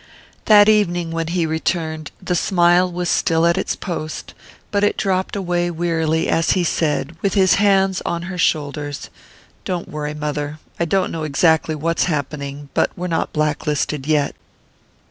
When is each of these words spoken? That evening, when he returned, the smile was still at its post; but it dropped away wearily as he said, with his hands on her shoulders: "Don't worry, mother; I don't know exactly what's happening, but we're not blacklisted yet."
That 0.45 0.67
evening, 0.67 1.11
when 1.11 1.27
he 1.27 1.45
returned, 1.45 2.09
the 2.19 2.33
smile 2.33 2.91
was 2.91 3.07
still 3.07 3.45
at 3.45 3.55
its 3.55 3.75
post; 3.75 4.33
but 4.71 4.83
it 4.83 4.97
dropped 4.97 5.35
away 5.35 5.69
wearily 5.69 6.27
as 6.27 6.53
he 6.57 6.63
said, 6.63 7.15
with 7.21 7.35
his 7.35 7.53
hands 7.61 8.01
on 8.03 8.23
her 8.23 8.37
shoulders: 8.39 9.11
"Don't 9.63 9.87
worry, 9.87 10.15
mother; 10.15 10.57
I 10.79 10.85
don't 10.85 11.11
know 11.11 11.21
exactly 11.21 11.75
what's 11.75 12.05
happening, 12.05 12.69
but 12.73 12.89
we're 12.97 13.05
not 13.05 13.31
blacklisted 13.31 14.07
yet." 14.07 14.33